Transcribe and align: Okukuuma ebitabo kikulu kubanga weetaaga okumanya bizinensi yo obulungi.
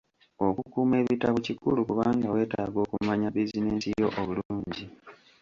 Okukuuma 0.47 0.95
ebitabo 1.01 1.37
kikulu 1.47 1.79
kubanga 1.87 2.27
weetaaga 2.33 2.77
okumanya 2.85 3.27
bizinensi 3.35 3.87
yo 4.01 4.07
obulungi. 4.19 4.83